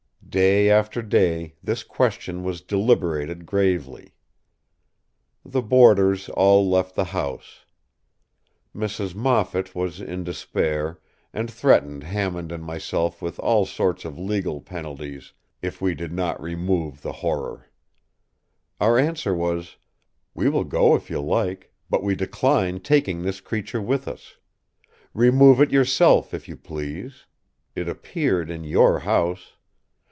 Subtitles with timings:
[0.31, 4.13] Day after day this question was deliberated gravely.
[5.43, 7.65] The boarders all left the house.
[8.73, 9.13] Mrs.
[9.13, 11.01] Moffat was in despair,
[11.33, 16.41] and threatened Hammond and myself with all sorts of legal penalties if we did not
[16.41, 17.67] remove the Horror.
[18.79, 19.75] Our answer was,
[20.33, 24.37] “We will go if you like, but we decline taking this creature with us.
[25.13, 27.25] Remove it yourself if you please.
[27.75, 29.55] It appeared in your house.